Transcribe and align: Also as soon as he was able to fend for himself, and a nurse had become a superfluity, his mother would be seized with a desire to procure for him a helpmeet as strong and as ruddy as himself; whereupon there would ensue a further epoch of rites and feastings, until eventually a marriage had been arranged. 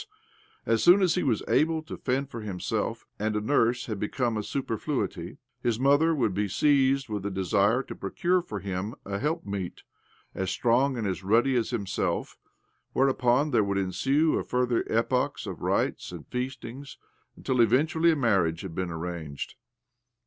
Also 0.65 0.73
as 0.73 0.83
soon 0.83 1.01
as 1.03 1.13
he 1.13 1.21
was 1.21 1.43
able 1.47 1.83
to 1.83 1.95
fend 1.95 2.31
for 2.31 2.41
himself, 2.41 3.05
and 3.19 3.35
a 3.35 3.39
nurse 3.39 3.85
had 3.85 3.99
become 3.99 4.35
a 4.35 4.41
superfluity, 4.41 5.37
his 5.61 5.79
mother 5.79 6.15
would 6.15 6.33
be 6.33 6.47
seized 6.47 7.07
with 7.07 7.23
a 7.23 7.29
desire 7.29 7.83
to 7.83 7.93
procure 7.93 8.41
for 8.41 8.61
him 8.61 8.95
a 9.05 9.19
helpmeet 9.19 9.83
as 10.33 10.49
strong 10.49 10.97
and 10.97 11.05
as 11.05 11.23
ruddy 11.23 11.55
as 11.55 11.69
himself; 11.69 12.35
whereupon 12.93 13.51
there 13.51 13.63
would 13.63 13.77
ensue 13.77 14.39
a 14.39 14.43
further 14.43 14.83
epoch 14.89 15.37
of 15.45 15.61
rites 15.61 16.11
and 16.11 16.25
feastings, 16.31 16.97
until 17.37 17.61
eventually 17.61 18.09
a 18.11 18.15
marriage 18.15 18.61
had 18.61 18.73
been 18.73 18.89
arranged. 18.89 19.53